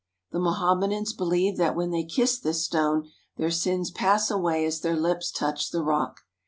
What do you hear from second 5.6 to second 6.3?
the rock.